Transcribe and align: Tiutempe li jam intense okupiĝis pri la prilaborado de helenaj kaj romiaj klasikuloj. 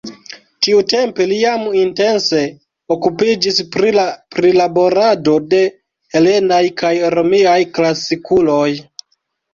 Tiutempe 0.67 1.25
li 1.31 1.35
jam 1.41 1.65
intense 1.81 2.39
okupiĝis 2.95 3.59
pri 3.75 3.93
la 3.97 4.07
prilaborado 4.37 5.37
de 5.53 5.61
helenaj 6.17 6.63
kaj 6.83 6.95
romiaj 7.17 7.59
klasikuloj. 7.77 8.69